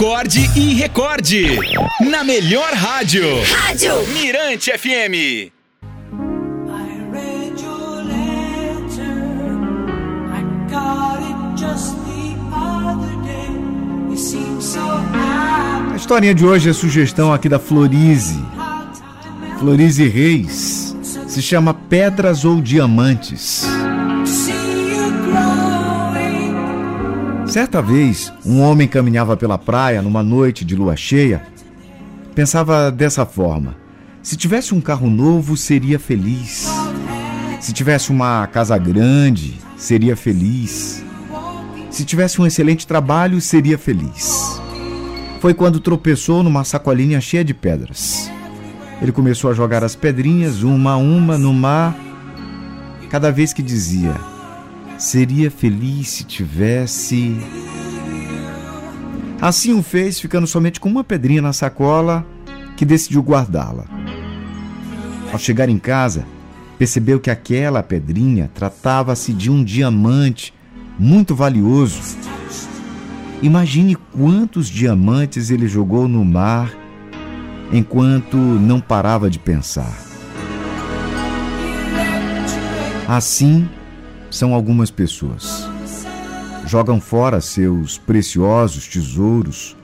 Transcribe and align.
Acorde 0.00 0.50
e 0.56 0.72
recorde. 0.72 1.58
Na 2.10 2.24
melhor 2.24 2.72
rádio. 2.72 3.22
Rádio 3.42 3.92
Mirante 4.14 4.72
FM. 4.72 5.52
A 15.92 15.96
historinha 15.96 16.34
de 16.34 16.46
hoje 16.46 16.70
é 16.70 16.72
sugestão 16.72 17.30
aqui 17.30 17.50
da 17.50 17.58
Florize. 17.58 18.42
Florize 19.58 20.08
Reis. 20.08 20.96
Se 21.28 21.42
chama 21.42 21.74
Pedras 21.74 22.46
ou 22.46 22.62
Diamantes. 22.62 23.66
Certa 27.50 27.82
vez, 27.82 28.32
um 28.46 28.60
homem 28.60 28.86
caminhava 28.86 29.36
pela 29.36 29.58
praia 29.58 30.00
numa 30.00 30.22
noite 30.22 30.64
de 30.64 30.76
lua 30.76 30.94
cheia. 30.94 31.42
Pensava 32.32 32.92
dessa 32.92 33.26
forma: 33.26 33.74
se 34.22 34.36
tivesse 34.36 34.72
um 34.72 34.80
carro 34.80 35.10
novo, 35.10 35.56
seria 35.56 35.98
feliz. 35.98 36.68
Se 37.60 37.72
tivesse 37.72 38.10
uma 38.10 38.46
casa 38.46 38.78
grande, 38.78 39.58
seria 39.76 40.14
feliz. 40.14 41.04
Se 41.90 42.04
tivesse 42.04 42.40
um 42.40 42.46
excelente 42.46 42.86
trabalho, 42.86 43.40
seria 43.40 43.76
feliz. 43.76 44.60
Foi 45.40 45.52
quando 45.52 45.80
tropeçou 45.80 46.44
numa 46.44 46.62
sacolinha 46.62 47.20
cheia 47.20 47.44
de 47.44 47.52
pedras. 47.52 48.30
Ele 49.02 49.10
começou 49.10 49.50
a 49.50 49.54
jogar 49.54 49.82
as 49.82 49.96
pedrinhas 49.96 50.62
uma 50.62 50.92
a 50.92 50.96
uma 50.96 51.36
no 51.36 51.52
mar, 51.52 51.98
cada 53.10 53.32
vez 53.32 53.52
que 53.52 53.60
dizia: 53.60 54.14
Seria 55.00 55.50
feliz 55.50 56.08
se 56.10 56.24
tivesse. 56.24 57.34
Assim 59.40 59.72
o 59.72 59.82
fez, 59.82 60.20
ficando 60.20 60.46
somente 60.46 60.78
com 60.78 60.90
uma 60.90 61.02
pedrinha 61.02 61.40
na 61.40 61.54
sacola, 61.54 62.22
que 62.76 62.84
decidiu 62.84 63.22
guardá-la. 63.22 63.86
Ao 65.32 65.38
chegar 65.38 65.70
em 65.70 65.78
casa, 65.78 66.26
percebeu 66.78 67.18
que 67.18 67.30
aquela 67.30 67.82
pedrinha 67.82 68.50
tratava-se 68.54 69.32
de 69.32 69.50
um 69.50 69.64
diamante 69.64 70.52
muito 70.98 71.34
valioso. 71.34 72.18
Imagine 73.40 73.96
quantos 73.96 74.68
diamantes 74.68 75.50
ele 75.50 75.66
jogou 75.66 76.06
no 76.08 76.22
mar 76.26 76.70
enquanto 77.72 78.36
não 78.36 78.78
parava 78.78 79.30
de 79.30 79.38
pensar. 79.38 79.98
Assim, 83.08 83.66
são 84.30 84.54
algumas 84.54 84.90
pessoas. 84.90 85.68
Jogam 86.66 87.00
fora 87.00 87.40
seus 87.40 87.98
preciosos 87.98 88.86
tesouros 88.86 89.76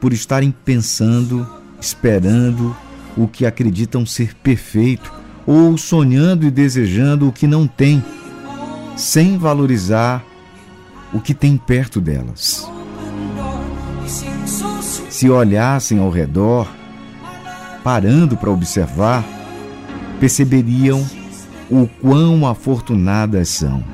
por 0.00 0.12
estarem 0.12 0.54
pensando, 0.64 1.46
esperando 1.80 2.76
o 3.16 3.26
que 3.26 3.44
acreditam 3.44 4.06
ser 4.06 4.34
perfeito 4.36 5.12
ou 5.46 5.76
sonhando 5.76 6.46
e 6.46 6.50
desejando 6.50 7.28
o 7.28 7.32
que 7.32 7.46
não 7.46 7.66
têm, 7.66 8.02
sem 8.96 9.36
valorizar 9.36 10.24
o 11.12 11.20
que 11.20 11.34
tem 11.34 11.56
perto 11.56 12.00
delas. 12.00 12.68
Se 15.08 15.28
olhassem 15.28 15.98
ao 15.98 16.10
redor, 16.10 16.68
parando 17.82 18.36
para 18.36 18.50
observar, 18.50 19.24
perceberiam 20.20 21.04
o 21.70 21.86
quão 22.00 22.46
afortunadas 22.46 23.48
são. 23.48 23.84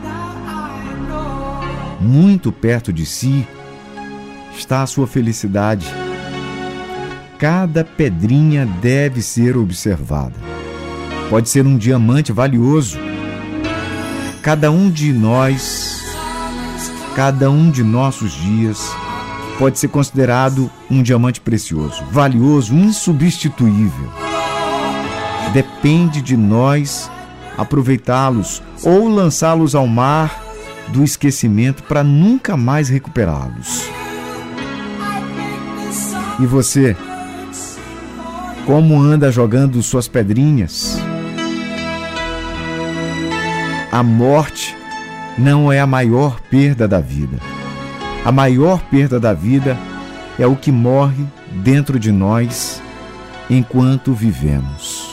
Muito 2.01 2.51
perto 2.51 2.93
de 2.93 3.05
si 3.05 3.47
está 4.57 4.83
a 4.83 4.87
sua 4.87 5.07
felicidade. 5.07 5.87
Cada 7.39 7.85
pedrinha 7.85 8.65
deve 8.81 9.21
ser 9.21 9.57
observada. 9.57 10.35
Pode 11.29 11.49
ser 11.51 11.67
um 11.67 11.77
diamante 11.77 12.33
valioso. 12.33 12.99
Cada 14.43 14.71
um 14.71 14.91
de 14.91 15.13
nós, 15.13 16.03
cada 17.15 17.51
um 17.51 17.71
de 17.71 17.83
nossos 17.83 18.33
dias, 18.33 18.91
pode 19.59 19.79
ser 19.79 19.89
considerado 19.89 20.71
um 20.91 21.03
diamante 21.03 21.41
precioso, 21.41 22.05
valioso, 22.11 22.75
insubstituível. 22.75 24.11
Depende 25.53 26.23
de 26.23 26.37
nós 26.37 27.11
aproveitá-los 27.57 28.63
ou 28.83 29.09
lançá-los 29.09 29.75
ao 29.75 29.87
mar 29.87 30.43
do 30.89 31.03
esquecimento 31.03 31.83
para 31.83 32.05
nunca 32.05 32.57
mais 32.57 32.89
recuperá-los. 32.89 33.89
E 36.39 36.47
você? 36.47 36.97
Como 38.67 39.01
anda 39.01 39.31
jogando 39.33 39.83
suas 39.83 40.07
pedrinhas? 40.07 40.99
A 43.91 44.03
morte 44.03 44.77
não 45.39 45.73
é 45.73 45.81
a 45.81 45.87
maior 45.87 46.41
perda 46.51 46.87
da 46.87 47.01
vida. 47.01 47.39
A 48.25 48.33
maior 48.33 48.83
perda 48.91 49.21
da 49.21 49.33
vida 49.33 49.79
é 50.39 50.47
o 50.47 50.57
que 50.57 50.73
morre 50.73 51.25
dentro 51.63 51.99
de 51.99 52.13
nós 52.13 52.83
enquanto 53.49 54.13
vivemos. 54.13 55.06